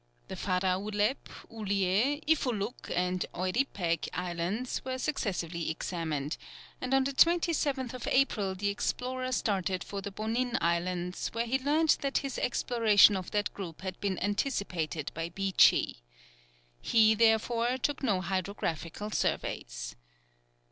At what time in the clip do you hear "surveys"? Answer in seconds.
19.11-19.95